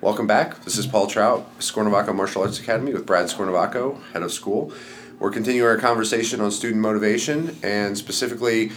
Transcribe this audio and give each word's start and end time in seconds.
Welcome 0.00 0.28
back. 0.28 0.62
This 0.62 0.78
is 0.78 0.86
Paul 0.86 1.08
Trout, 1.08 1.58
Scornovaco 1.58 2.14
Martial 2.14 2.42
Arts 2.42 2.60
Academy 2.60 2.92
with 2.92 3.04
Brad 3.04 3.26
Scornovaco, 3.26 4.00
head 4.12 4.22
of 4.22 4.32
school. 4.32 4.72
We're 5.18 5.32
continuing 5.32 5.68
our 5.68 5.76
conversation 5.76 6.40
on 6.40 6.52
student 6.52 6.80
motivation 6.80 7.58
and 7.64 7.98
specifically 7.98 8.70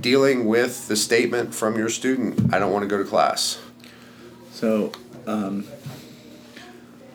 dealing 0.00 0.46
with 0.46 0.88
the 0.88 0.96
statement 0.96 1.54
from 1.54 1.76
your 1.76 1.90
student, 1.90 2.54
I 2.54 2.58
don't 2.58 2.72
want 2.72 2.84
to 2.84 2.88
go 2.88 2.96
to 2.96 3.04
class. 3.04 3.60
So, 4.50 4.92
um, 5.26 5.64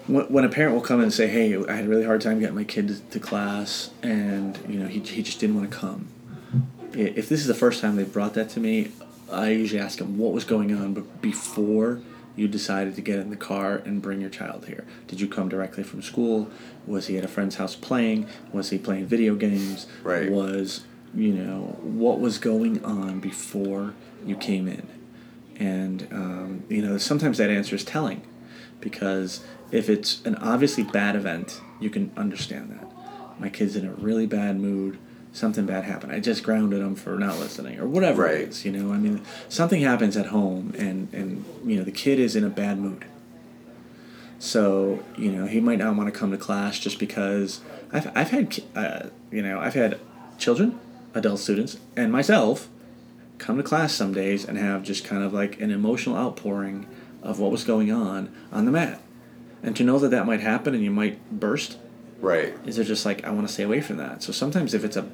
when, 0.06 0.46
a 0.46 0.50
parent 0.50 0.76
will 0.76 0.82
come 0.82 1.02
and 1.02 1.12
say, 1.12 1.28
"Hey, 1.28 1.58
I 1.66 1.74
had 1.74 1.86
a 1.86 1.90
really 1.90 2.06
hard 2.06 2.22
time 2.22 2.40
getting 2.40 2.56
my 2.56 2.64
kid 2.64 3.10
to, 3.10 3.20
class, 3.20 3.90
and 4.04 4.56
you 4.70 4.78
know 4.78 4.86
he, 4.86 5.00
he 5.00 5.24
just 5.24 5.40
didn't 5.40 5.56
want 5.56 5.72
to 5.72 5.76
come," 5.76 6.10
if 6.94 7.28
this 7.28 7.42
is 7.42 7.48
the 7.48 7.56
first 7.56 7.82
time 7.82 7.96
they've 7.96 8.14
brought 8.14 8.36
that 8.36 8.50
to 8.50 8.60
me, 8.60 8.92
I 9.32 9.50
usually 9.50 9.82
ask 9.82 9.98
them 9.98 10.20
what 10.20 10.32
was 10.32 10.44
going 10.44 10.76
on, 10.76 10.94
before 11.22 12.02
you 12.36 12.48
decided 12.48 12.96
to 12.96 13.02
get 13.02 13.20
in 13.20 13.30
the 13.30 13.36
car 13.36 13.78
and 13.86 14.02
bring 14.02 14.22
your 14.22 14.30
child 14.30 14.66
here, 14.66 14.86
did 15.08 15.20
you 15.20 15.28
come 15.28 15.50
directly 15.50 15.84
from 15.84 16.02
school? 16.02 16.50
Was 16.88 17.08
he 17.08 17.18
at 17.18 17.26
a 17.26 17.28
friend's 17.28 17.56
house 17.56 17.76
playing? 17.76 18.28
Was 18.54 18.70
he 18.70 18.78
playing 18.78 19.06
video 19.06 19.36
games? 19.36 19.88
Right. 20.04 20.30
Was 20.32 20.86
you 21.14 21.34
know 21.34 21.78
what 21.82 22.20
was 22.20 22.38
going 22.38 22.84
on 22.86 23.20
before 23.20 23.94
you 24.26 24.36
came 24.38 24.68
in? 24.68 24.88
And 25.58 26.08
um, 26.12 26.64
you 26.70 26.82
know 26.82 26.98
sometimes 26.98 27.38
that 27.38 27.50
answer 27.50 27.76
is 27.76 27.84
telling, 27.84 28.22
because 28.80 29.44
if 29.72 29.90
it's 29.90 30.26
an 30.26 30.36
obviously 30.36 30.84
bad 30.84 31.16
event, 31.16 31.62
you 31.80 31.90
can 31.90 32.12
understand 32.16 32.72
that. 32.72 32.88
My 33.40 33.50
kid's 33.50 33.76
in 33.76 33.86
a 33.86 33.94
really 33.94 34.28
bad 34.28 34.60
mood. 34.60 34.98
Something 35.34 35.66
bad 35.66 35.86
happened. 35.86 36.12
I 36.12 36.20
just 36.20 36.44
grounded 36.44 36.82
him 36.82 36.96
for 36.96 37.18
not 37.18 37.40
listening, 37.40 37.80
or 37.80 37.88
whatever 37.88 38.24
Right. 38.24 38.42
it 38.42 38.50
is. 38.50 38.66
You 38.66 38.72
know, 38.74 38.92
I 38.92 38.98
mean, 38.98 39.22
something 39.48 39.82
happens 39.82 40.18
at 40.18 40.28
home, 40.28 40.74
and 40.78 41.08
and 41.14 41.46
you 41.66 41.78
know 41.78 41.84
the 41.84 41.92
kid 41.92 42.20
is 42.20 42.36
in 42.36 42.44
a 42.44 42.50
bad 42.50 42.78
mood. 42.80 43.06
So 44.40 45.04
you 45.18 45.32
know 45.32 45.46
he 45.46 45.60
might 45.62 45.78
not 45.80 45.96
want 45.96 46.12
to 46.14 46.18
come 46.20 46.32
to 46.32 46.38
class 46.38 46.80
just 46.80 47.00
because 47.00 47.62
I've 47.94 48.12
I've 48.16 48.32
had 48.32 48.60
uh, 48.76 49.08
you 49.32 49.42
know 49.42 49.60
I've 49.60 49.76
had 49.76 50.00
children, 50.38 50.80
adult 51.14 51.40
students, 51.40 51.78
and 51.96 52.12
myself 52.12 52.68
come 53.38 53.58
to 53.58 53.64
class 53.64 53.94
some 53.94 54.14
days 54.14 54.44
and 54.46 54.58
have 54.58 54.84
just 54.84 55.04
kind 55.06 55.24
of 55.24 55.34
like 55.34 55.60
an 55.62 55.72
emotional 55.72 56.16
outpouring 56.18 56.88
of 57.24 57.40
what 57.40 57.52
was 57.52 57.64
going 57.64 57.92
on 57.92 58.32
on 58.52 58.66
the 58.66 58.72
mat, 58.72 59.02
and 59.64 59.76
to 59.78 59.84
know 59.84 59.98
that 60.00 60.10
that 60.10 60.26
might 60.26 60.42
happen 60.42 60.74
and 60.74 60.84
you 60.84 60.92
might 60.92 61.18
burst 61.40 61.78
Right. 62.20 62.54
is 62.68 62.76
they're 62.76 62.86
just 62.86 63.06
like 63.06 63.24
I 63.24 63.32
want 63.32 63.48
to 63.48 63.54
stay 63.54 63.64
away 63.64 63.82
from 63.82 63.98
that. 63.98 64.22
So 64.24 64.32
sometimes 64.32 64.74
if 64.74 64.84
it's 64.84 64.98
a 64.98 65.06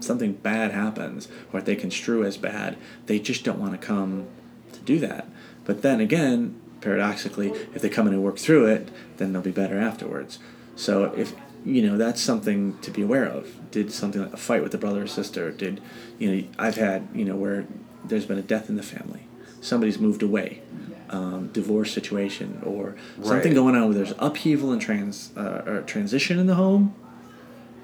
something 0.00 0.32
bad 0.34 0.72
happens 0.72 1.28
or 1.52 1.60
they 1.60 1.76
construe 1.76 2.24
as 2.24 2.36
bad, 2.36 2.76
they 3.06 3.18
just 3.18 3.44
don't 3.44 3.58
want 3.58 3.72
to 3.72 3.78
come 3.78 4.26
to 4.72 4.80
do 4.80 4.98
that. 5.00 5.28
But 5.64 5.82
then 5.82 6.00
again, 6.00 6.60
paradoxically, 6.80 7.50
if 7.74 7.82
they 7.82 7.88
come 7.88 8.06
in 8.06 8.14
and 8.14 8.22
work 8.22 8.38
through 8.38 8.66
it, 8.66 8.88
then 9.16 9.32
they'll 9.32 9.42
be 9.42 9.50
better 9.50 9.78
afterwards. 9.78 10.38
So 10.76 11.04
if 11.16 11.34
you 11.66 11.82
know 11.82 11.98
that's 11.98 12.20
something 12.20 12.78
to 12.78 12.90
be 12.90 13.02
aware 13.02 13.24
of. 13.24 13.70
Did 13.72 13.92
something 13.92 14.22
like 14.22 14.32
a 14.32 14.36
fight 14.36 14.62
with 14.62 14.72
a 14.72 14.78
brother 14.78 15.02
or 15.02 15.06
sister? 15.06 15.50
Did 15.50 15.80
you 16.18 16.30
know? 16.30 16.48
I've 16.58 16.76
had 16.76 17.08
you 17.12 17.24
know 17.24 17.36
where 17.36 17.66
there's 18.04 18.24
been 18.24 18.38
a 18.38 18.42
death 18.42 18.68
in 18.68 18.76
the 18.76 18.82
family. 18.84 19.26
Somebody's 19.60 19.98
moved 19.98 20.22
away, 20.22 20.62
um, 21.10 21.48
divorce 21.48 21.92
situation, 21.92 22.62
or 22.64 22.94
something 23.20 23.52
going 23.52 23.74
on 23.74 23.86
where 23.86 23.94
there's 23.94 24.14
upheaval 24.18 24.70
and 24.70 24.80
trans 24.80 25.32
uh, 25.36 25.64
or 25.66 25.82
transition 25.82 26.38
in 26.38 26.46
the 26.46 26.54
home. 26.54 26.94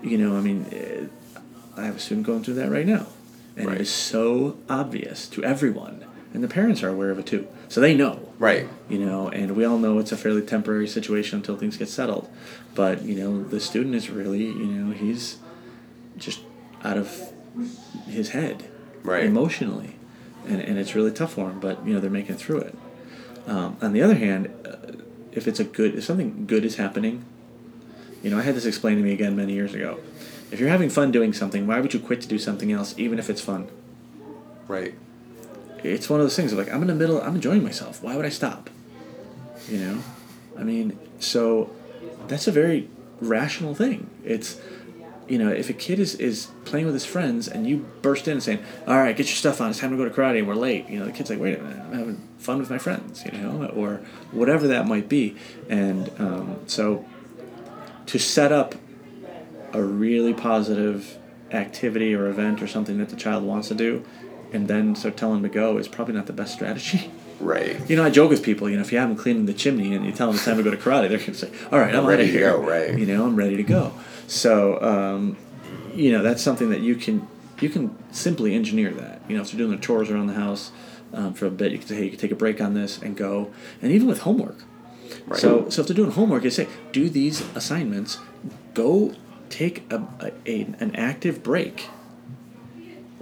You 0.00 0.16
know, 0.16 0.36
I 0.36 0.40
mean, 0.40 1.10
I 1.76 1.84
have 1.84 1.96
a 1.96 2.00
student 2.00 2.26
going 2.26 2.42
through 2.44 2.54
that 2.54 2.70
right 2.70 2.86
now, 2.86 3.06
and 3.56 3.66
Right. 3.66 3.76
it 3.76 3.82
is 3.82 3.90
so 3.90 4.56
obvious 4.68 5.26
to 5.28 5.42
everyone, 5.44 6.04
and 6.34 6.42
the 6.44 6.48
parents 6.48 6.82
are 6.82 6.88
aware 6.88 7.10
of 7.10 7.18
it 7.18 7.26
too, 7.26 7.46
so 7.68 7.80
they 7.80 7.94
know 7.94 8.28
Right. 8.38 8.68
you 8.88 8.98
know, 8.98 9.28
and 9.28 9.56
we 9.56 9.64
all 9.64 9.78
know 9.78 9.98
it's 9.98 10.12
a 10.12 10.16
fairly 10.16 10.42
temporary 10.42 10.86
situation 10.88 11.38
until 11.38 11.56
things 11.56 11.76
get 11.76 11.88
settled. 11.88 12.28
But 12.74 13.02
you 13.04 13.14
know, 13.14 13.42
the 13.44 13.60
student 13.60 13.94
is 13.94 14.10
really, 14.10 14.44
you 14.44 14.66
know, 14.66 14.92
he's 14.92 15.36
just 16.16 16.40
out 16.84 16.96
of 16.98 17.32
his 18.08 18.30
head, 18.30 18.64
Right. 19.02 19.24
emotionally, 19.24 19.96
and 20.46 20.60
and 20.60 20.78
it's 20.78 20.94
really 20.94 21.10
tough 21.12 21.34
for 21.34 21.50
him. 21.50 21.58
But 21.60 21.86
you 21.86 21.94
know, 21.94 22.00
they're 22.00 22.10
making 22.10 22.34
it 22.36 22.38
through 22.38 22.58
it. 22.60 22.74
Um, 23.46 23.76
on 23.82 23.92
the 23.92 24.02
other 24.02 24.14
hand, 24.14 24.50
uh, 24.64 24.92
if 25.32 25.48
it's 25.48 25.58
a 25.60 25.64
good, 25.64 25.94
if 25.96 26.04
something 26.04 26.44
good 26.46 26.64
is 26.64 26.76
happening, 26.76 27.24
you 28.22 28.30
know, 28.30 28.38
I 28.38 28.42
had 28.42 28.54
this 28.54 28.66
explained 28.66 28.98
to 28.98 29.02
me 29.04 29.12
again 29.12 29.34
many 29.34 29.52
years 29.54 29.74
ago. 29.74 29.98
If 30.52 30.60
you're 30.60 30.68
having 30.68 30.90
fun 30.90 31.10
doing 31.10 31.32
something, 31.32 31.66
why 31.66 31.80
would 31.80 31.94
you 31.94 31.98
quit 31.98 32.20
to 32.20 32.28
do 32.28 32.38
something 32.38 32.70
else, 32.70 32.94
even 32.98 33.18
if 33.18 33.30
it's 33.30 33.40
fun? 33.40 33.68
Right. 34.68 34.94
it's 35.82 36.08
one 36.08 36.20
of 36.20 36.24
those 36.24 36.36
things 36.36 36.52
of 36.52 36.58
like 36.58 36.70
I'm 36.70 36.82
in 36.82 36.88
the 36.88 36.94
middle, 36.94 37.20
I'm 37.20 37.34
enjoying 37.34 37.62
myself. 37.62 38.02
Why 38.02 38.16
would 38.16 38.26
I 38.26 38.28
stop? 38.28 38.70
You 39.68 39.78
know, 39.78 40.02
I 40.58 40.62
mean, 40.62 40.98
so 41.18 41.70
that's 42.28 42.46
a 42.46 42.52
very 42.52 42.88
rational 43.20 43.74
thing. 43.74 44.10
It's 44.24 44.60
you 45.28 45.38
know, 45.38 45.48
if 45.48 45.70
a 45.70 45.72
kid 45.72 45.98
is, 45.98 46.16
is 46.16 46.50
playing 46.64 46.84
with 46.84 46.94
his 46.94 47.06
friends 47.06 47.48
and 47.48 47.66
you 47.66 47.86
burst 48.02 48.28
in 48.28 48.34
and 48.34 48.42
saying, 48.42 48.62
"All 48.86 48.98
right, 48.98 49.16
get 49.16 49.26
your 49.26 49.36
stuff 49.36 49.60
on. 49.60 49.70
It's 49.70 49.78
time 49.78 49.90
to 49.90 49.96
go 49.96 50.04
to 50.04 50.10
karate. 50.10 50.38
and 50.38 50.48
We're 50.48 50.54
late." 50.54 50.88
You 50.90 50.98
know, 50.98 51.06
the 51.06 51.12
kid's 51.12 51.30
like, 51.30 51.40
"Wait 51.40 51.58
a 51.58 51.62
minute, 51.62 51.78
I'm 51.86 51.98
having 51.98 52.28
fun 52.38 52.58
with 52.58 52.68
my 52.68 52.78
friends." 52.78 53.24
You 53.24 53.32
know, 53.32 53.66
or 53.74 54.00
whatever 54.32 54.68
that 54.68 54.86
might 54.86 55.08
be. 55.08 55.36
And 55.70 56.10
um, 56.18 56.58
so, 56.66 57.06
to 58.06 58.18
set 58.18 58.52
up 58.52 58.74
a 59.72 59.82
really 59.82 60.34
positive 60.34 61.18
activity 61.50 62.14
or 62.14 62.28
event 62.28 62.62
or 62.62 62.66
something 62.66 62.98
that 62.98 63.08
the 63.08 63.16
child 63.16 63.44
wants 63.44 63.68
to 63.68 63.74
do, 63.74 64.04
and 64.52 64.68
then 64.68 64.94
start 64.94 65.16
telling 65.16 65.42
them 65.42 65.50
to 65.50 65.54
go 65.54 65.78
is 65.78 65.88
probably 65.88 66.14
not 66.14 66.26
the 66.26 66.32
best 66.32 66.52
strategy. 66.52 67.10
Right. 67.40 67.76
You 67.90 67.96
know, 67.96 68.04
I 68.04 68.10
joke 68.10 68.30
with 68.30 68.44
people. 68.44 68.70
You 68.70 68.76
know, 68.76 68.82
if 68.82 68.92
you 68.92 68.98
have 68.98 69.08
them 69.08 69.18
cleaning 69.18 69.46
the 69.46 69.52
chimney 69.52 69.96
and 69.96 70.06
you 70.06 70.12
tell 70.12 70.28
them 70.28 70.36
it's 70.36 70.44
time 70.44 70.58
to 70.58 70.62
go 70.62 70.70
to 70.70 70.76
karate, 70.76 71.08
they're 71.08 71.18
gonna 71.18 71.34
say, 71.34 71.50
"All 71.72 71.80
right, 71.80 71.92
I'm, 71.92 72.02
I'm 72.02 72.06
ready 72.06 72.22
ready 72.22 72.32
to 72.32 72.38
here." 72.38 72.52
go, 72.52 72.60
right. 72.60 72.96
You 72.96 73.04
know, 73.04 73.26
I'm 73.26 73.34
ready 73.34 73.56
to 73.56 73.64
go. 73.64 73.92
So, 74.28 74.80
um, 74.80 75.36
you 75.92 76.12
know, 76.12 76.22
that's 76.22 76.40
something 76.40 76.70
that 76.70 76.80
you 76.80 76.94
can 76.94 77.26
you 77.60 77.68
can 77.68 77.96
simply 78.12 78.54
engineer 78.54 78.92
that. 78.92 79.22
You 79.28 79.36
know, 79.36 79.42
if 79.42 79.50
they're 79.50 79.58
doing 79.58 79.70
their 79.70 79.80
chores 79.80 80.08
around 80.08 80.28
the 80.28 80.34
house 80.34 80.70
um, 81.12 81.34
for 81.34 81.46
a 81.46 81.50
bit, 81.50 81.72
you 81.72 81.78
can 81.78 81.88
say, 81.88 81.96
"Hey, 81.96 82.04
you 82.04 82.10
can 82.10 82.18
take 82.20 82.30
a 82.30 82.36
break 82.36 82.60
on 82.60 82.74
this 82.74 83.02
and 83.02 83.16
go." 83.16 83.50
And 83.80 83.90
even 83.90 84.06
with 84.06 84.20
homework. 84.20 84.58
Right. 85.26 85.40
So, 85.40 85.68
so 85.68 85.82
if 85.82 85.88
they're 85.88 85.96
doing 85.96 86.12
homework, 86.12 86.44
you 86.44 86.50
say, 86.50 86.68
"Do 86.92 87.08
these 87.08 87.40
assignments. 87.56 88.18
Go 88.74 89.14
take 89.52 89.90
a, 89.92 90.32
a, 90.46 90.62
an 90.80 90.92
active 90.96 91.42
break." 91.42 91.88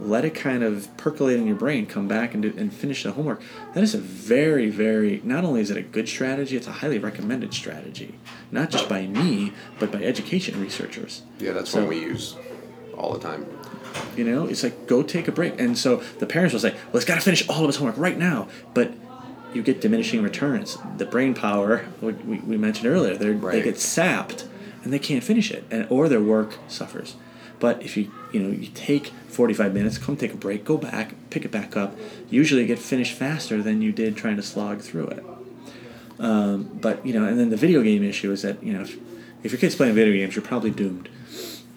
let 0.02 0.24
it 0.24 0.34
kind 0.34 0.62
of 0.62 0.88
percolate 0.96 1.38
in 1.38 1.46
your 1.46 1.56
brain, 1.56 1.86
come 1.86 2.08
back 2.08 2.32
and 2.32 2.42
do, 2.42 2.54
and 2.56 2.72
finish 2.72 3.02
the 3.02 3.12
homework. 3.12 3.42
That 3.74 3.82
is 3.82 3.94
a 3.94 3.98
very, 3.98 4.70
very 4.70 5.20
not 5.24 5.44
only 5.44 5.60
is 5.60 5.70
it 5.70 5.76
a 5.76 5.82
good 5.82 6.08
strategy, 6.08 6.56
it's 6.56 6.66
a 6.66 6.72
highly 6.72 6.98
recommended 6.98 7.52
strategy, 7.52 8.14
not 8.50 8.70
just 8.70 8.88
by 8.88 9.06
me, 9.06 9.52
but 9.78 9.92
by 9.92 10.02
education 10.02 10.60
researchers. 10.60 11.22
Yeah, 11.38 11.52
that's 11.52 11.70
So- 11.70 11.80
what 11.80 11.90
we 11.90 12.00
use 12.00 12.36
all 12.96 13.12
the 13.12 13.20
time. 13.20 13.46
You 14.16 14.24
know, 14.24 14.46
it's 14.46 14.62
like 14.62 14.86
go 14.86 15.02
take 15.02 15.26
a 15.28 15.32
break, 15.32 15.60
and 15.60 15.76
so 15.76 16.02
the 16.18 16.26
parents 16.26 16.52
will 16.52 16.60
say, 16.60 16.72
"Well, 16.86 16.96
it's 16.96 17.04
got 17.04 17.16
to 17.16 17.20
finish 17.20 17.46
all 17.48 17.62
of 17.62 17.66
his 17.66 17.76
homework 17.76 17.98
right 17.98 18.16
now," 18.16 18.46
but 18.72 18.92
you 19.52 19.62
get 19.62 19.80
diminishing 19.80 20.22
returns. 20.22 20.78
The 20.96 21.06
brain 21.06 21.34
power 21.34 21.84
we, 22.00 22.12
we, 22.12 22.38
we 22.38 22.56
mentioned 22.56 22.86
earlier, 22.86 23.16
they 23.16 23.32
they 23.32 23.62
get 23.62 23.80
sapped, 23.80 24.46
and 24.82 24.92
they 24.92 24.98
can't 24.98 25.22
finish 25.24 25.50
it, 25.50 25.64
and 25.70 25.86
or 25.90 26.08
their 26.08 26.20
work 26.20 26.58
suffers. 26.68 27.16
But 27.58 27.82
if 27.82 27.96
you 27.96 28.10
you 28.32 28.40
know 28.40 28.50
you 28.50 28.68
take 28.68 29.08
forty 29.28 29.54
five 29.54 29.74
minutes, 29.74 29.98
come 29.98 30.16
take 30.16 30.32
a 30.32 30.36
break, 30.36 30.64
go 30.64 30.76
back, 30.76 31.14
pick 31.30 31.44
it 31.44 31.50
back 31.50 31.76
up. 31.76 31.96
Usually, 32.30 32.62
you 32.62 32.66
get 32.66 32.78
finished 32.78 33.14
faster 33.14 33.62
than 33.62 33.82
you 33.82 33.92
did 33.92 34.16
trying 34.16 34.36
to 34.36 34.42
slog 34.42 34.80
through 34.80 35.08
it. 35.08 35.24
Um, 36.18 36.64
but 36.80 37.04
you 37.04 37.12
know, 37.12 37.24
and 37.26 37.38
then 37.38 37.50
the 37.50 37.56
video 37.56 37.82
game 37.82 38.02
issue 38.02 38.30
is 38.32 38.42
that 38.42 38.62
you 38.62 38.72
know 38.72 38.82
if, 38.82 38.96
if 39.42 39.52
your 39.52 39.60
kid's 39.60 39.74
playing 39.76 39.94
video 39.94 40.14
games, 40.14 40.34
you're 40.36 40.44
probably 40.44 40.70
doomed. 40.70 41.08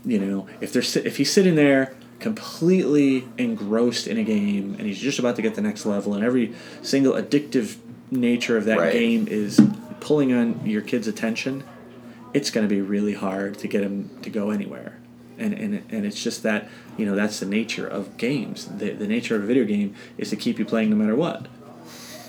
You 0.05 0.19
know, 0.19 0.47
if 0.61 0.73
they're 0.73 0.83
if 1.05 1.17
he's 1.17 1.31
sitting 1.31 1.55
there 1.55 1.95
completely 2.19 3.27
engrossed 3.37 4.07
in 4.07 4.17
a 4.17 4.23
game 4.23 4.75
and 4.77 4.81
he's 4.87 4.99
just 4.99 5.19
about 5.19 5.35
to 5.35 5.41
get 5.41 5.55
the 5.55 5.61
next 5.61 5.85
level, 5.85 6.13
and 6.13 6.23
every 6.23 6.53
single 6.81 7.13
addictive 7.13 7.77
nature 8.11 8.57
of 8.57 8.65
that 8.65 8.79
Right. 8.79 8.93
game 8.93 9.27
is 9.29 9.59
pulling 9.99 10.33
on 10.33 10.65
your 10.65 10.81
kid's 10.81 11.07
attention, 11.07 11.63
it's 12.33 12.49
going 12.49 12.67
to 12.67 12.73
be 12.73 12.81
really 12.81 13.13
hard 13.13 13.57
to 13.59 13.67
get 13.67 13.83
him 13.83 14.09
to 14.21 14.29
go 14.29 14.49
anywhere. 14.49 14.99
And, 15.37 15.53
and, 15.53 15.83
and 15.89 16.05
it's 16.05 16.21
just 16.21 16.43
that 16.43 16.69
you 16.97 17.05
know 17.05 17.15
that's 17.15 17.39
the 17.39 17.45
nature 17.45 17.87
of 17.87 18.17
games. 18.17 18.65
The, 18.65 18.91
the 18.91 19.07
nature 19.07 19.35
of 19.35 19.43
a 19.43 19.45
video 19.45 19.65
game 19.65 19.95
is 20.17 20.29
to 20.29 20.35
keep 20.35 20.59
you 20.59 20.65
playing 20.65 20.91
no 20.91 20.95
matter 20.95 21.15
what. 21.15 21.47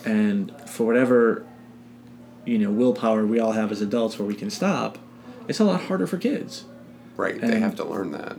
And 0.05 0.53
for 0.69 0.87
whatever 0.87 1.47
you 2.47 2.59
know 2.59 2.71
willpower 2.71 3.25
we 3.27 3.39
all 3.41 3.53
have 3.53 3.73
as 3.73 3.81
adults 3.81 4.19
where 4.19 4.27
we 4.27 4.35
can 4.35 4.51
stop, 4.51 4.99
it's 5.49 5.61
a 5.61 5.65
lot 5.65 5.83
harder 5.83 6.07
for 6.07 6.17
kids. 6.17 6.65
Right. 7.17 7.41
they 7.41 7.61
have 7.61 7.77
to 7.77 7.85
learn 7.85 8.11
that. 8.13 8.37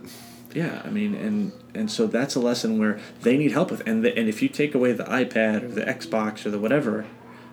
Yeah, 0.52 0.82
I 0.84 0.88
mean, 0.88 1.14
and 1.14 1.52
and 1.74 1.90
so 1.90 2.06
that's 2.06 2.34
a 2.34 2.40
lesson 2.40 2.78
where 2.78 2.98
they 3.22 3.36
need 3.36 3.52
help 3.52 3.70
with, 3.70 3.86
and 3.86 4.04
the, 4.04 4.18
and 4.18 4.28
if 4.28 4.42
you 4.42 4.48
take 4.48 4.74
away 4.74 4.92
the 4.92 5.04
iPad 5.04 5.62
or 5.62 5.68
the 5.68 5.82
Xbox 5.82 6.46
or 6.46 6.50
the 6.50 6.58
whatever, 6.58 7.06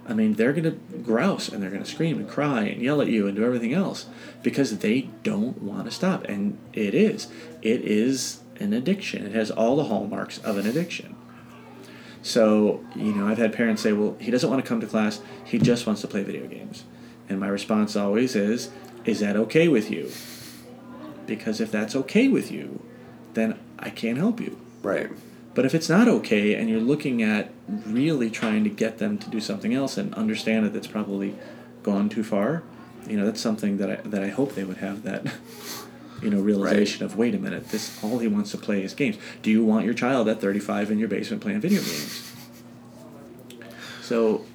I 0.08 0.14
mean, 0.14 0.34
they're 0.34 0.54
gonna 0.54 0.72
grouse 0.72 1.50
and 1.50 1.64
they're 1.64 1.70
gonna 1.70 1.86
scream 1.86 2.18
and 2.18 2.30
cry 2.30 2.64
and 2.64 2.82
yell 2.82 3.02
at 3.02 3.08
you 3.08 3.28
and 3.28 3.36
do 3.36 3.46
everything 3.46 3.74
else 3.74 4.08
because 4.42 4.80
they 4.80 5.10
don't 5.24 5.62
want 5.62 5.86
to 5.86 5.92
stop, 5.92 6.26
and 6.26 6.58
it 6.74 6.94
is, 6.94 7.28
it 7.62 7.82
is 7.82 8.42
an 8.60 8.74
addiction. 8.74 9.26
It 9.26 9.34
has 9.34 9.50
all 9.50 9.76
the 9.76 9.86
hallmarks 9.86 10.38
of 10.40 10.58
an 10.58 10.66
addiction. 10.66 11.16
So, 12.22 12.84
you 12.96 13.14
know, 13.14 13.28
I've 13.28 13.38
had 13.38 13.54
parents 13.54 13.82
say, 13.82 13.92
well, 13.92 14.16
he 14.20 14.32
doesn't 14.32 14.50
want 14.50 14.64
to 14.64 14.68
come 14.68 14.80
to 14.82 14.88
class, 14.88 15.22
he 15.44 15.60
just 15.60 15.86
wants 15.86 16.02
to 16.02 16.08
play 16.08 16.24
video 16.24 16.48
games. 16.48 16.86
And 17.28 17.40
my 17.40 17.48
response 17.48 17.96
always 17.96 18.36
is, 18.36 18.70
is 19.06 19.20
that 19.20 19.36
okay 19.36 19.68
with 19.68 19.92
you? 19.92 20.12
Because 21.26 21.60
if 21.60 21.72
that's 21.72 21.96
okay 21.96 22.28
with 22.28 22.52
you, 22.52 22.82
then 23.34 23.60
I 23.80 23.90
can't 23.90 24.18
help 24.18 24.40
you. 24.40 24.58
Right. 24.82 25.10
But 25.56 25.66
if 25.66 25.76
it's 25.76 25.90
not 25.90 26.08
okay 26.08 26.56
and 26.56 26.70
you're 26.70 26.80
looking 26.80 27.22
at 27.22 27.52
really 27.86 28.30
trying 28.30 28.64
to 28.64 28.70
get 28.70 28.98
them 28.98 29.18
to 29.20 29.30
do 29.30 29.40
something 29.40 29.74
else 29.74 29.98
and 29.98 30.14
understand 30.16 30.66
that 30.66 30.76
it's 30.76 30.88
probably 30.88 31.36
gone 31.84 32.10
too 32.10 32.24
far, 32.24 32.64
you 33.08 33.18
know, 33.18 33.26
that's 33.26 33.42
something 33.42 33.78
that 33.78 33.90
I, 33.90 33.96
that 34.08 34.24
I 34.24 34.30
hope 34.30 34.56
they 34.56 34.64
would 34.64 34.78
have 34.78 35.04
that, 35.04 35.26
you 36.22 36.30
know, 36.32 36.40
realization 36.40 37.06
of 37.06 37.18
wait 37.18 37.36
a 37.36 37.40
minute, 37.40 37.70
this 37.70 38.04
all 38.04 38.18
he 38.20 38.28
wants 38.28 38.52
to 38.52 38.58
play 38.58 38.84
is 38.84 38.94
games. 38.94 39.18
Do 39.44 39.52
you 39.52 39.64
want 39.64 39.86
your 39.86 39.94
child 39.94 40.28
at 40.28 40.42
35 40.42 40.90
in 40.90 40.98
your 41.00 41.08
basement 41.08 41.42
playing 41.44 41.60
video 41.62 41.82
games? 41.82 42.32
So, 44.02 44.46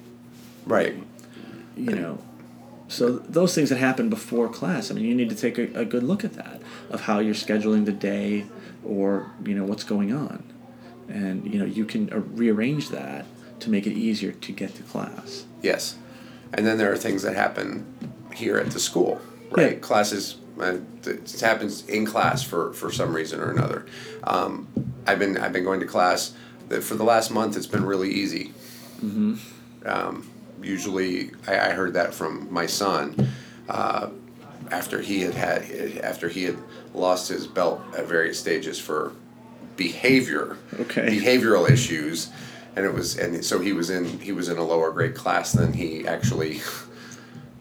Right. 0.65 0.95
you 1.75 1.95
know, 1.95 2.19
so 2.89 3.19
those 3.19 3.55
things 3.55 3.69
that 3.69 3.77
happen 3.77 4.09
before 4.09 4.49
class, 4.49 4.91
I 4.91 4.95
mean, 4.95 5.05
you 5.05 5.15
need 5.15 5.29
to 5.29 5.35
take 5.35 5.57
a, 5.57 5.79
a 5.79 5.85
good 5.85 6.03
look 6.03 6.23
at 6.25 6.33
that 6.33 6.61
of 6.89 7.01
how 7.01 7.19
you're 7.19 7.33
scheduling 7.35 7.85
the 7.85 7.91
day 7.91 8.45
or, 8.83 9.31
you 9.45 9.55
know, 9.55 9.63
what's 9.63 9.83
going 9.83 10.11
on. 10.13 10.43
And, 11.09 11.51
you 11.51 11.59
know, 11.59 11.65
you 11.65 11.85
can 11.85 12.13
uh, 12.13 12.19
rearrange 12.19 12.89
that 12.89 13.25
to 13.61 13.69
make 13.69 13.85
it 13.85 13.93
easier 13.93 14.31
to 14.31 14.51
get 14.51 14.75
to 14.75 14.83
class. 14.83 15.45
Yes. 15.61 15.97
And 16.53 16.65
then 16.65 16.77
there 16.77 16.91
are 16.91 16.97
things 16.97 17.23
that 17.23 17.35
happen 17.35 17.85
here 18.33 18.57
at 18.57 18.71
the 18.71 18.79
school, 18.79 19.19
right? 19.51 19.73
Yeah. 19.73 19.79
Classes, 19.79 20.37
uh, 20.59 20.77
it 21.05 21.39
happens 21.41 21.85
in 21.87 22.05
class 22.05 22.43
for, 22.43 22.73
for 22.73 22.91
some 22.91 23.13
reason 23.13 23.39
or 23.39 23.51
another. 23.51 23.85
Um, 24.23 24.67
I've 25.07 25.19
been 25.19 25.37
I've 25.37 25.53
been 25.53 25.63
going 25.63 25.79
to 25.79 25.85
class. 25.85 26.33
That 26.69 26.83
for 26.83 26.95
the 26.95 27.03
last 27.03 27.31
month, 27.31 27.57
it's 27.57 27.65
been 27.65 27.85
really 27.85 28.11
easy. 28.11 28.53
Mm-hmm. 29.03 29.35
Um, 29.85 30.29
usually, 30.61 31.31
I, 31.47 31.69
I 31.69 31.69
heard 31.71 31.93
that 31.95 32.13
from 32.13 32.51
my 32.53 32.67
son 32.67 33.29
uh, 33.67 34.09
after 34.69 35.01
he 35.01 35.21
had 35.21 35.33
had 35.33 35.97
after 36.03 36.29
he 36.29 36.43
had 36.43 36.57
lost 36.93 37.27
his 37.29 37.47
belt 37.47 37.81
at 37.97 38.05
various 38.05 38.39
stages 38.39 38.79
for 38.79 39.13
behavior, 39.79 40.57
Okay. 40.77 41.07
behavioral 41.07 41.67
issues, 41.67 42.29
and 42.75 42.85
it 42.85 42.93
was 42.93 43.17
and 43.17 43.43
so 43.43 43.59
he 43.59 43.71
was 43.71 43.89
in 43.89 44.19
he 44.19 44.33
was 44.33 44.49
in 44.49 44.57
a 44.57 44.63
lower 44.63 44.91
grade 44.91 45.15
class 45.15 45.53
than 45.53 45.73
he 45.73 46.05
actually 46.05 46.61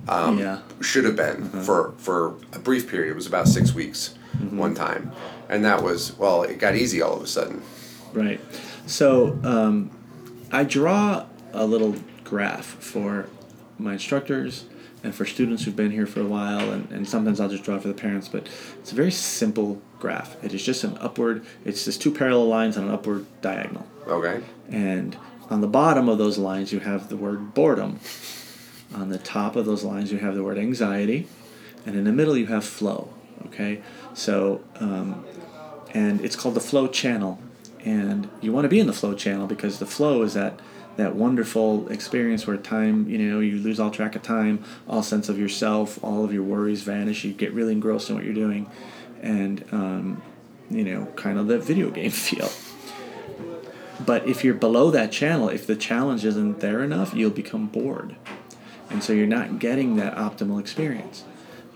um, 0.09 0.37
yeah. 0.39 0.59
should 0.83 1.05
have 1.05 1.17
been 1.17 1.49
for 1.63 1.95
for 1.97 2.35
a 2.53 2.59
brief 2.59 2.91
period. 2.91 3.13
It 3.13 3.15
was 3.15 3.27
about 3.27 3.47
six 3.47 3.73
weeks 3.73 4.15
one 4.51 4.75
time, 4.75 5.13
and 5.49 5.65
that 5.65 5.83
was 5.83 6.19
well, 6.19 6.43
it 6.43 6.59
got 6.59 6.75
easy 6.75 7.01
all 7.01 7.15
of 7.17 7.23
a 7.23 7.27
sudden. 7.27 7.63
Right. 8.13 8.41
So 8.87 9.39
um, 9.45 9.91
I 10.51 10.65
draw 10.65 11.25
a 11.53 11.65
little 11.67 11.95
graph 12.25 12.67
for 12.67 13.29
my 13.79 13.93
instructors 13.93 14.65
and 15.09 15.15
for 15.15 15.25
students 15.25 15.65
who've 15.65 15.75
been 15.75 15.91
here 15.91 16.07
for 16.07 16.21
a 16.21 16.27
while, 16.27 16.71
and, 16.71 16.91
and 16.93 17.09
sometimes 17.09 17.41
I'll 17.41 17.49
just 17.49 17.65
draw 17.65 17.77
it 17.77 17.81
for 17.81 17.89
the 17.89 17.95
parents, 17.95 18.29
but 18.29 18.47
it's 18.79 18.93
a 18.93 18.95
very 18.95 19.11
simple 19.11 19.81
graph. 19.99 20.37
It 20.45 20.53
is 20.53 20.63
just 20.63 20.85
an 20.85 20.99
upward, 21.01 21.47
it's 21.65 21.87
just 21.87 22.03
two 22.03 22.13
parallel 22.13 22.47
lines 22.47 22.77
on 22.77 22.85
an 22.85 22.91
upward 22.91 23.25
diagonal. 23.41 23.87
Okay. 24.07 24.45
And 24.69 25.17
on 25.49 25.63
the 25.63 25.67
bottom 25.67 26.11
of 26.11 26.19
those 26.19 26.37
lines, 26.37 26.75
you 26.75 26.81
have 26.81 27.09
the 27.09 27.17
word 27.17 27.55
boredom. 27.55 28.01
On 28.95 29.09
the 29.09 29.17
top 29.17 29.57
of 29.57 29.65
those 29.65 29.83
lines, 29.83 30.13
you 30.13 30.19
have 30.19 30.35
the 30.35 30.45
word 30.45 30.59
anxiety. 30.59 31.27
And 31.87 31.97
in 31.97 32.05
the 32.05 32.13
middle, 32.13 32.37
you 32.37 32.47
have 32.47 32.67
flow. 32.67 33.09
Okay? 33.47 33.81
So, 34.13 34.63
um, 34.79 35.25
and 35.95 36.21
it's 36.21 36.37
called 36.37 36.55
the 36.55 36.61
flow 36.61 36.87
channel. 36.87 37.41
And 37.83 38.29
you 38.43 38.53
want 38.53 38.67
to 38.67 38.69
be 38.69 38.79
in 38.79 38.87
the 38.87 38.93
flow 38.93 39.15
channel 39.15 39.47
because 39.47 39.79
the 39.79 39.87
flow 39.87 40.21
is 40.21 40.35
that 40.35 40.61
that 40.99 41.15
wonderful 41.15 41.89
experience 41.89 42.45
where 42.45 42.57
time, 42.57 43.09
you 43.09 43.19
know, 43.19 43.39
you 43.39 43.57
lose 43.57 43.79
all 43.79 43.91
track 43.91 44.17
of 44.17 44.23
time, 44.23 44.63
all 44.89 45.01
sense 45.01 45.29
of 45.29 45.39
yourself, 45.39 46.03
all 46.03 46.25
of 46.25 46.33
your 46.33 46.43
worries 46.43 46.83
vanish. 46.83 47.23
You 47.23 47.33
get 47.33 47.55
really 47.55 47.73
engrossed 47.73 48.11
in 48.11 48.17
what 48.17 48.25
you're 48.25 48.35
doing, 48.35 48.69
and 49.23 49.65
um, 49.71 50.23
you 50.69 50.85
know, 50.85 51.07
kind 51.15 51.39
of 51.39 51.47
the 51.47 51.59
video 51.59 51.91
game 51.99 52.11
feel. 52.11 52.51
But 54.05 54.27
if 54.27 54.43
you're 54.45 54.55
below 54.55 54.91
that 54.91 55.13
channel, 55.13 55.49
if 55.49 55.67
the 55.69 55.77
challenge 55.77 56.25
isn't 56.25 56.61
there 56.61 56.83
enough, 56.83 57.15
you'll 57.15 57.31
become 57.31 57.67
bored. 57.67 58.17
And 58.91 59.03
so 59.03 59.13
you're 59.13 59.27
not 59.27 59.61
getting 59.61 59.97
that 59.97 60.17
optimal 60.17 60.59
experience. 60.59 61.25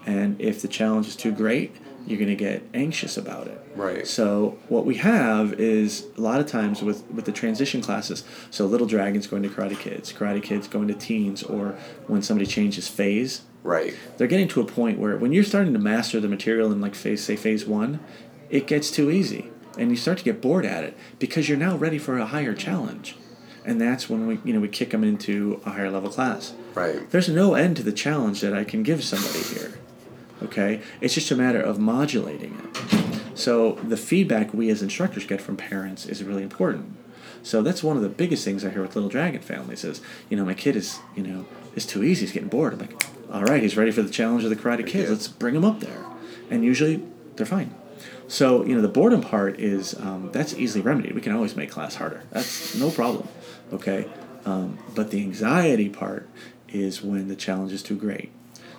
And 0.04 0.40
if 0.40 0.62
the 0.62 0.68
challenge 0.68 1.06
is 1.06 1.16
too 1.16 1.30
great, 1.32 1.76
you're 2.06 2.18
going 2.18 2.28
to 2.28 2.34
get 2.36 2.62
anxious 2.74 3.16
about 3.16 3.46
it. 3.46 3.60
Right. 3.74 4.06
So 4.06 4.58
what 4.68 4.84
we 4.84 4.96
have 4.96 5.54
is 5.54 6.06
a 6.16 6.20
lot 6.20 6.40
of 6.40 6.46
times 6.46 6.82
with, 6.82 7.04
with 7.10 7.24
the 7.24 7.32
transition 7.32 7.80
classes, 7.80 8.24
so 8.50 8.66
Little 8.66 8.86
Dragons 8.86 9.26
going 9.26 9.42
to 9.44 9.48
Karate 9.48 9.78
Kids, 9.78 10.12
Karate 10.12 10.42
Kids 10.42 10.68
going 10.68 10.88
to 10.88 10.94
teens, 10.94 11.42
or 11.42 11.76
when 12.06 12.22
somebody 12.22 12.46
changes 12.46 12.88
phase, 12.88 13.42
Right. 13.64 13.94
they're 14.18 14.26
getting 14.26 14.48
to 14.48 14.60
a 14.60 14.64
point 14.64 14.98
where 14.98 15.16
when 15.16 15.32
you're 15.32 15.44
starting 15.44 15.72
to 15.72 15.78
master 15.78 16.18
the 16.18 16.26
material 16.28 16.72
in 16.72 16.80
like 16.80 16.96
phase 16.96 17.22
say 17.22 17.36
phase 17.36 17.64
one 17.64 18.00
it 18.50 18.66
gets 18.66 18.90
too 18.90 19.08
easy 19.08 19.50
and 19.78 19.88
you 19.90 19.96
start 19.96 20.18
to 20.18 20.24
get 20.24 20.40
bored 20.42 20.66
at 20.66 20.82
it 20.82 20.96
because 21.20 21.48
you're 21.48 21.56
now 21.56 21.76
ready 21.76 21.96
for 21.96 22.18
a 22.18 22.26
higher 22.26 22.54
challenge 22.54 23.14
and 23.64 23.80
that's 23.80 24.10
when 24.10 24.26
we 24.26 24.40
you 24.44 24.52
know 24.52 24.58
we 24.58 24.66
kick 24.66 24.90
them 24.90 25.04
into 25.04 25.60
a 25.64 25.70
higher 25.70 25.92
level 25.92 26.10
class 26.10 26.54
Right. 26.74 27.08
there's 27.12 27.28
no 27.28 27.54
end 27.54 27.76
to 27.76 27.84
the 27.84 27.92
challenge 27.92 28.40
that 28.40 28.52
i 28.52 28.64
can 28.64 28.82
give 28.82 29.04
somebody 29.04 29.38
here 29.44 29.74
okay? 30.42 30.80
It's 31.00 31.14
just 31.14 31.30
a 31.30 31.36
matter 31.36 31.60
of 31.60 31.78
modulating 31.78 32.58
it. 32.58 33.38
So 33.38 33.72
the 33.82 33.96
feedback 33.96 34.52
we 34.52 34.70
as 34.70 34.82
instructors 34.82 35.26
get 35.26 35.40
from 35.40 35.56
parents 35.56 36.06
is 36.06 36.22
really 36.22 36.42
important. 36.42 36.96
So 37.42 37.62
that's 37.62 37.82
one 37.82 37.96
of 37.96 38.02
the 38.02 38.08
biggest 38.08 38.44
things 38.44 38.64
i 38.64 38.70
hear 38.70 38.82
with 38.82 38.94
little 38.94 39.10
dragon 39.10 39.40
families 39.40 39.82
is 39.82 40.00
you 40.28 40.36
know 40.36 40.44
my 40.44 40.54
kid 40.54 40.76
is 40.76 41.00
you 41.16 41.24
know 41.24 41.44
it's 41.74 41.86
too 41.86 42.04
easy 42.04 42.20
he's 42.20 42.32
getting 42.32 42.48
bored. 42.48 42.74
I'm 42.74 42.78
like 42.78 43.02
all 43.32 43.42
right 43.42 43.60
he's 43.60 43.76
ready 43.76 43.90
for 43.90 44.02
the 44.02 44.10
challenge 44.10 44.44
of 44.44 44.50
the 44.50 44.56
karate 44.56 44.86
kids 44.86 45.10
let's 45.10 45.26
bring 45.26 45.56
him 45.56 45.64
up 45.64 45.80
there. 45.80 46.04
And 46.50 46.64
usually 46.64 47.02
they're 47.34 47.46
fine. 47.46 47.74
So 48.28 48.64
you 48.64 48.76
know 48.76 48.80
the 48.80 48.88
boredom 48.88 49.22
part 49.22 49.58
is 49.58 49.98
um, 49.98 50.30
that's 50.32 50.54
easily 50.54 50.82
remedied. 50.82 51.14
We 51.14 51.20
can 51.20 51.32
always 51.32 51.56
make 51.56 51.70
class 51.70 51.96
harder. 51.96 52.22
That's 52.30 52.76
no 52.76 52.90
problem 52.90 53.26
okay? 53.72 54.06
Um, 54.44 54.78
but 54.94 55.10
the 55.10 55.20
anxiety 55.20 55.88
part 55.88 56.28
is 56.68 57.02
when 57.02 57.28
the 57.28 57.36
challenge 57.36 57.72
is 57.72 57.82
too 57.82 57.96
great 57.96 58.30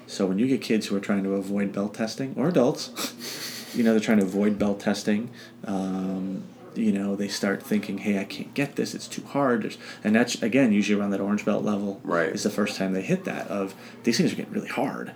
so 0.07 0.25
when 0.25 0.37
you 0.39 0.47
get 0.47 0.61
kids 0.61 0.87
who 0.87 0.95
are 0.95 0.99
trying 0.99 1.23
to 1.23 1.33
avoid 1.33 1.71
belt 1.71 1.93
testing 1.93 2.33
or 2.37 2.47
adults 2.49 3.69
you 3.75 3.83
know 3.83 3.91
they're 3.91 3.99
trying 3.99 4.19
to 4.19 4.25
avoid 4.25 4.57
belt 4.59 4.79
testing 4.79 5.29
um, 5.65 6.43
you 6.75 6.91
know 6.91 7.15
they 7.15 7.27
start 7.27 7.61
thinking 7.63 7.99
hey 7.99 8.19
i 8.19 8.23
can't 8.23 8.53
get 8.53 8.75
this 8.75 8.93
it's 8.95 9.07
too 9.07 9.23
hard 9.23 9.63
There's, 9.63 9.77
and 10.03 10.15
that's 10.15 10.41
again 10.41 10.71
usually 10.71 10.99
around 10.99 11.11
that 11.11 11.21
orange 11.21 11.45
belt 11.45 11.63
level 11.63 12.01
Right. 12.03 12.29
is 12.29 12.43
the 12.43 12.49
first 12.49 12.77
time 12.77 12.93
they 12.93 13.01
hit 13.01 13.25
that 13.25 13.47
of 13.47 13.75
these 14.03 14.17
things 14.17 14.33
are 14.33 14.35
getting 14.35 14.53
really 14.53 14.67
hard 14.69 15.11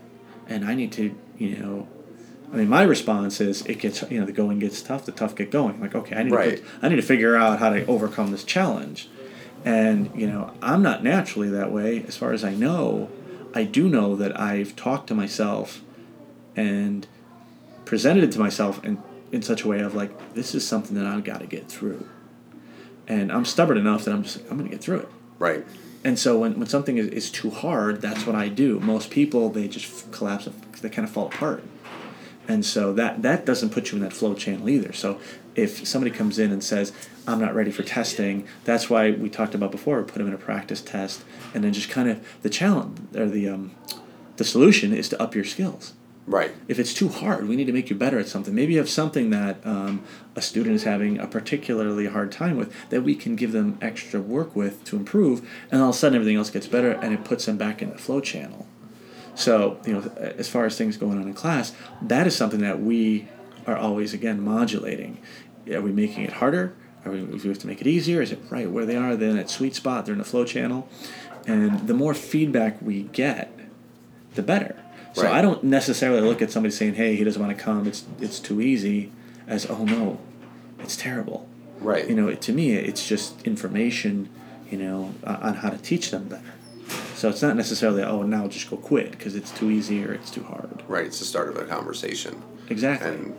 and 0.48 0.64
i 0.66 0.74
need 0.76 0.92
to 0.94 1.16
you 1.38 1.58
know 1.58 1.88
I 2.50 2.56
mean, 2.56 2.70
my 2.70 2.84
response 2.84 3.42
is 3.42 3.66
it 3.66 3.78
gets 3.80 4.10
you 4.10 4.22
know 4.22 4.26
the 4.26 4.32
going 4.32 4.60
gets 4.60 4.82
tough, 4.82 5.06
the 5.06 5.12
tough 5.12 5.36
get 5.36 5.52
going. 5.52 5.82
Like, 5.82 5.94
okay, 5.94 6.16
I 6.16 6.24
need 6.24 6.32
Right. 6.32 6.56
to 6.56 6.64
put, 6.64 6.72
I 6.82 6.88
need 6.88 6.96
to 6.96 7.02
figure 7.02 7.36
out 7.36 7.60
how 7.60 7.70
to 7.72 7.86
overcome 7.88 8.32
this 8.32 8.46
challenge, 8.46 9.10
and 9.66 10.10
you 10.16 10.28
know 10.28 10.54
I'm 10.62 10.82
not 10.82 11.04
naturally 11.04 11.50
that 11.50 11.74
way. 11.74 12.06
As 12.08 12.16
far 12.16 12.32
as 12.32 12.46
I 12.46 12.54
know, 12.56 13.10
I 13.58 13.64
do 13.64 13.90
know 13.90 14.16
that 14.16 14.40
I've 14.40 14.76
talked 14.76 15.08
to 15.08 15.16
myself, 15.16 15.82
and 16.56 17.08
presented 17.86 18.24
it 18.24 18.32
to 18.34 18.40
myself 18.40 18.84
in 18.86 19.02
in 19.32 19.42
such 19.42 19.64
a 19.64 19.68
way 19.68 19.80
of 19.80 19.96
like 19.96 20.12
this 20.36 20.54
is 20.54 20.68
something 20.68 20.96
that 20.96 21.08
I've 21.08 21.24
got 21.24 21.40
to 21.40 21.48
get 21.48 21.68
through, 21.68 22.08
and 23.08 23.32
I'm 23.32 23.46
stubborn 23.46 23.80
enough 23.80 24.06
that 24.06 24.14
I'm 24.14 24.22
just 24.22 24.38
like, 24.38 24.52
I'm 24.52 24.58
gonna 24.58 24.70
get 24.70 24.82
through 24.82 25.00
it. 25.00 25.10
Right. 25.40 25.66
And 26.04 26.20
so 26.20 26.38
when, 26.38 26.60
when 26.60 26.68
something 26.68 27.00
is, 27.00 27.08
is 27.08 27.32
too 27.32 27.50
hard, 27.50 28.00
that's 28.00 28.28
what 28.28 28.36
I 28.36 28.48
do. 28.48 28.80
Most 28.80 29.10
people 29.10 29.50
they 29.50 29.68
just 29.68 30.12
collapse, 30.12 30.48
they 30.82 30.90
kind 30.90 31.08
of 31.08 31.12
fall 31.12 31.26
apart. 31.26 31.64
And 32.48 32.64
so 32.64 32.94
that 32.94 33.24
that 33.24 33.44
doesn't 33.44 33.72
put 33.72 33.92
you 33.92 33.98
in 33.98 34.04
that 34.04 34.14
flow 34.14 34.36
channel 34.36 34.70
either. 34.70 34.94
So 34.94 35.20
if 35.58 35.86
somebody 35.86 36.16
comes 36.16 36.40
in 36.40 36.52
and 36.52 36.64
says, 36.64 36.94
"I'm 37.28 37.42
not 37.42 37.54
ready 37.54 37.72
for 37.72 37.84
testing," 37.84 38.46
that's 38.64 38.90
why 38.90 39.12
we 39.12 39.30
talked 39.30 39.54
about 39.54 39.72
before. 39.72 40.02
Put 40.04 40.20
them 40.20 40.28
in 40.28 40.34
a 40.34 40.38
practice 40.38 40.82
test, 40.82 41.24
and 41.54 41.64
then 41.64 41.74
just 41.74 41.90
kind 41.90 42.10
of 42.10 42.26
the 42.44 42.50
challenge 42.50 42.98
or 43.14 43.28
the 43.28 43.50
um, 43.50 43.72
the 44.38 44.46
solution 44.46 44.94
is 44.94 45.10
to 45.10 45.22
up 45.22 45.36
your 45.36 45.44
skills. 45.44 45.94
Right. 46.28 46.52
If 46.68 46.78
it's 46.78 46.94
too 46.94 47.08
hard, 47.08 47.48
we 47.48 47.56
need 47.56 47.68
to 47.68 47.74
make 47.74 47.90
you 47.90 47.96
better 47.96 48.20
at 48.20 48.28
something. 48.28 48.54
Maybe 48.54 48.74
you 48.74 48.80
have 48.80 48.90
something 48.90 49.30
that 49.30 49.66
um, 49.66 50.04
a 50.36 50.42
student 50.42 50.76
is 50.76 50.84
having 50.84 51.18
a 51.18 51.26
particularly 51.26 52.08
hard 52.08 52.34
time 52.34 52.58
with 52.58 52.74
that 52.90 53.02
we 53.02 53.16
can 53.16 53.38
give 53.38 53.54
them 53.54 53.78
extra 53.82 54.20
work 54.20 54.54
with 54.54 54.84
to 54.86 54.98
improve, 54.98 55.50
and 55.72 55.82
all 55.82 55.90
of 55.90 55.96
a 55.96 55.98
sudden 55.98 56.18
everything 56.18 56.36
else 56.36 56.50
gets 56.50 56.68
better 56.68 56.92
and 56.92 57.14
it 57.14 57.24
puts 57.24 57.46
them 57.46 57.58
back 57.58 57.82
in 57.82 57.90
the 57.92 57.98
flow 57.98 58.20
channel. 58.20 58.68
So, 59.36 59.80
you 59.86 59.94
know, 59.94 60.02
as 60.18 60.50
far 60.50 60.66
as 60.66 60.78
things 60.78 60.98
going 60.98 61.18
on 61.18 61.28
in 61.28 61.34
class, 61.34 61.72
that 62.02 62.28
is 62.28 62.36
something 62.36 62.60
that 62.62 62.82
we 62.82 63.28
are 63.68 63.78
always, 63.78 64.14
again, 64.14 64.42
modulating. 64.42 65.20
Are 65.72 65.82
we 65.82 65.92
making 65.92 66.24
it 66.24 66.34
harder? 66.34 66.74
Are 67.06 67.12
we, 67.12 67.20
do 67.22 67.40
we 67.44 67.50
have 67.50 67.60
to 67.60 67.68
make 67.68 67.82
it 67.82 67.88
easier? 67.88 68.22
Is 68.22 68.32
it 68.32 68.40
right 68.50 68.70
where 68.70 68.86
they 68.86 68.96
are? 68.96 69.16
They're 69.16 69.30
in 69.30 69.38
that 69.38 69.50
sweet 69.50 69.76
spot, 69.76 70.06
they're 70.06 70.14
in 70.14 70.20
the 70.20 70.26
flow 70.26 70.46
channel. 70.46 70.90
And 71.46 71.88
the 71.88 71.94
more 71.94 72.14
feedback 72.14 72.82
we 72.82 73.04
get, 73.04 73.52
the 74.36 74.44
better. 74.44 74.76
So 75.14 75.24
Right. 75.24 75.34
I 75.34 75.42
don't 75.42 75.64
necessarily 75.64 76.22
look 76.22 76.42
at 76.42 76.52
somebody 76.52 76.74
saying, 76.74 76.96
"Hey, 76.96 77.16
he 77.16 77.24
doesn't 77.24 77.42
want 77.42 77.58
to 77.58 77.64
come. 77.64 77.88
It's 77.88 78.04
it's 78.22 78.40
too 78.40 78.62
easy," 78.62 79.12
as 79.48 79.66
"Oh 79.70 79.84
no, 79.86 80.20
it's 80.80 80.96
terrible." 80.98 81.48
Right. 81.80 82.08
You 82.08 82.16
know, 82.16 82.28
it, 82.28 82.42
to 82.42 82.54
me, 82.54 82.74
it's 82.74 83.08
just 83.08 83.42
information 83.44 84.30
you 84.72 84.78
know, 84.78 85.14
uh, 85.24 85.38
on 85.42 85.54
how 85.56 85.70
to 85.70 85.78
teach 85.78 86.12
them 86.12 86.28
better. 86.28 86.54
So 87.16 87.30
it's 87.30 87.42
not 87.42 87.56
necessarily 87.56 88.04
oh 88.04 88.24
now 88.24 88.48
just 88.48 88.70
go 88.70 88.78
quit 88.78 89.12
because 89.12 89.36
it's 89.36 89.52
too 89.52 89.72
easy 89.72 90.04
or 90.04 90.14
it's 90.14 90.30
too 90.30 90.44
hard. 90.44 90.84
Right, 90.88 91.06
it's 91.06 91.20
the 91.20 91.26
start 91.26 91.50
of 91.50 91.58
a 91.58 91.66
conversation 91.66 92.42
Exactly. 92.70 93.10
and 93.10 93.36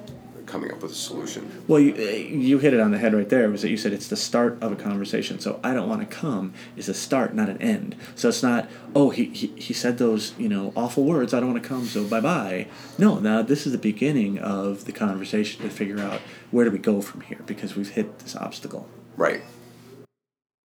coming 0.48 0.72
up 0.72 0.82
with 0.82 0.92
a 0.92 0.94
solution. 0.94 1.62
Well, 1.68 1.80
you, 1.80 1.94
eh, 1.94 2.16
you 2.16 2.58
hit 2.58 2.74
it 2.74 2.80
on 2.80 2.90
the 2.90 2.98
head 2.98 3.14
right 3.14 3.28
there. 3.28 3.48
Was 3.48 3.62
that 3.62 3.70
you 3.70 3.76
said 3.76 3.92
it's 3.92 4.08
the 4.08 4.16
start 4.16 4.60
of 4.62 4.72
a 4.72 4.76
conversation. 4.76 5.38
So 5.38 5.60
I 5.62 5.74
don't 5.74 5.88
want 5.88 6.00
to 6.00 6.06
come 6.06 6.54
is 6.76 6.88
a 6.88 6.94
start, 6.94 7.34
not 7.34 7.48
an 7.48 7.60
end. 7.62 7.94
So 8.14 8.28
it's 8.28 8.42
not 8.42 8.68
oh 8.94 9.10
he, 9.10 9.26
he, 9.26 9.48
he 9.56 9.74
said 9.74 9.98
those 9.98 10.32
you 10.38 10.48
know 10.48 10.72
awful 10.74 11.04
words. 11.04 11.32
I 11.32 11.40
don't 11.40 11.50
want 11.50 11.62
to 11.62 11.68
come. 11.68 11.84
So 11.84 12.04
bye 12.04 12.20
bye. 12.20 12.66
No, 12.98 13.18
now 13.18 13.42
this 13.42 13.66
is 13.66 13.72
the 13.72 13.78
beginning 13.78 14.38
of 14.38 14.86
the 14.86 14.92
conversation 14.92 15.62
to 15.62 15.70
figure 15.70 16.00
out 16.00 16.20
where 16.50 16.64
do 16.64 16.70
we 16.70 16.78
go 16.78 17.00
from 17.00 17.20
here 17.22 17.42
because 17.46 17.76
we've 17.76 17.90
hit 17.90 18.18
this 18.20 18.34
obstacle. 18.34 18.88
Right. 19.16 19.42